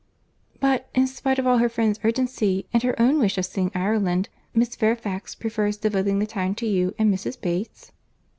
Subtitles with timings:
[0.59, 4.29] "But, in spite of all her friends' urgency, and her own wish of seeing Ireland,
[4.51, 7.39] Miss Fairfax prefers devoting the time to you and Mrs.
[7.39, 7.91] Bates?"